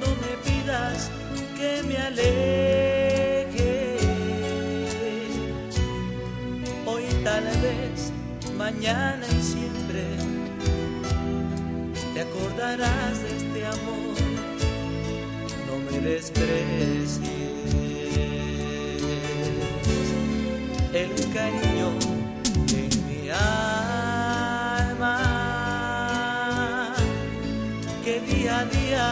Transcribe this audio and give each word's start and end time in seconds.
no 0.00 0.08
me 0.22 0.32
pidas 0.44 1.10
que 1.56 1.82
me 1.84 1.96
aleje. 1.98 3.98
Hoy 6.86 7.04
tal 7.22 7.44
vez, 7.44 8.12
mañana 8.56 9.26
y 9.26 9.42
siempre, 9.42 10.04
te 12.14 12.20
acordarás 12.20 13.22
de 13.22 13.36
este 13.36 13.66
amor, 13.66 14.16
no 15.66 15.78
me 15.90 16.00
desprecies. 16.00 17.51
Que 28.12 28.20
día 28.20 28.54
a 28.58 28.64
día 28.66 29.06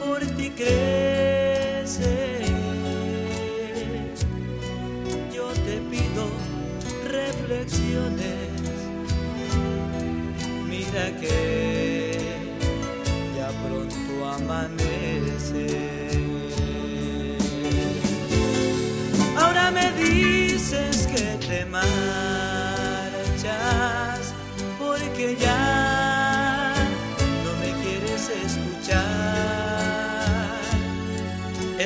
por 0.00 0.20
ti 0.36 0.48
crece. 0.50 2.14
Yo 5.34 5.46
te 5.66 5.74
pido 5.90 6.24
reflexiones. 7.18 8.48
Mira 10.70 11.04
que 11.20 11.36
ya 13.36 13.48
pronto 13.64 14.12
amanece. 14.36 15.66
Ahora 19.36 19.64
me 19.70 19.86
dices 20.04 21.06
que 21.14 21.24
te 21.46 21.58
marchas 21.66 21.92
porque 24.78 25.36
ya 25.38 25.61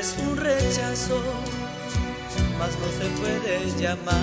Es 0.06 0.14
un 0.18 0.36
rechazo, 0.36 1.20
mas 2.60 2.70
no 2.78 2.86
se 2.96 3.06
puede 3.20 3.54
llamar. 3.76 4.14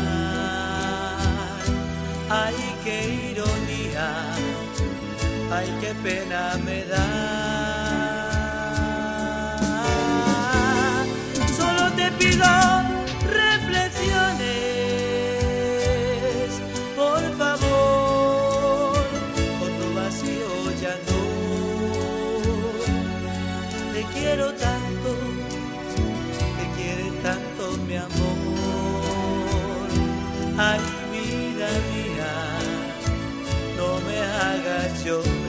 Ay, 2.29 2.55
qué 2.85 3.31
ironía, 3.31 4.07
ay, 5.51 5.67
qué 5.81 5.93
pena 5.95 6.57
me 6.63 6.85
da. 6.85 7.42
Hagas 35.05 35.42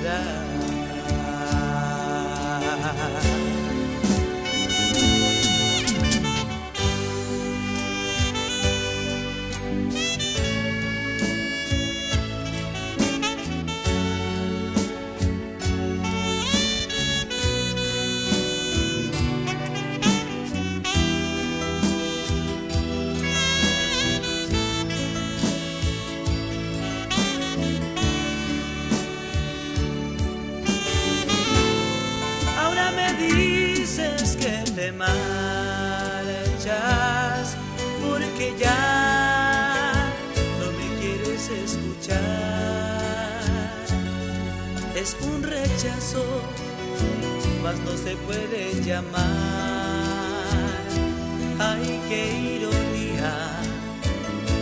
marchas 34.95 36.25
porque 38.01 38.55
ya 38.59 40.13
no 40.61 40.67
me 40.79 40.87
quieres 41.01 41.49
escuchar. 41.49 42.21
Es 44.95 45.17
un 45.21 45.43
rechazo, 45.43 46.25
mas 47.63 47.77
no 47.81 47.97
se 47.97 48.17
puede 48.17 48.81
llamar. 48.83 49.25
Ay, 51.59 52.01
qué 52.09 52.23
ironía, 52.57 53.33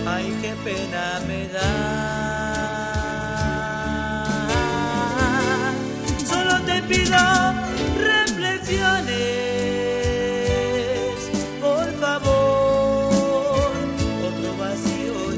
ay, 0.07 0.37
qué 0.43 0.55
pena 0.65 1.21
me 1.27 1.49
da. 1.49 1.71
Solo 6.27 6.61
te 6.65 6.83
pido 6.83 7.52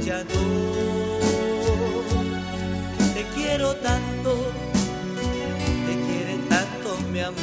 ya 0.04 0.22
no. 0.24 0.44
Te 3.14 3.22
quiero 3.34 3.74
tanto, 3.76 4.52
te 5.86 5.94
quiere 6.06 6.36
tanto 6.48 6.98
mi 7.10 7.20
amor, 7.20 7.34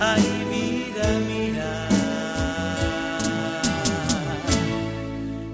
ay 0.00 0.22
vida 0.50 1.06
mía. 1.28 1.88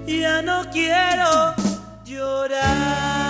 Ya 0.07 0.41
no 0.41 0.63
quiero 0.71 1.53
llorar. 2.03 3.24